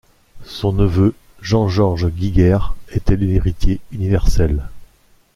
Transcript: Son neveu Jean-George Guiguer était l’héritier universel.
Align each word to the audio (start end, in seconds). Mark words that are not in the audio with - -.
Son 0.45 0.73
neveu 0.73 1.13
Jean-George 1.43 2.07
Guiguer 2.07 2.57
était 2.89 3.15
l’héritier 3.15 3.79
universel. 3.91 4.63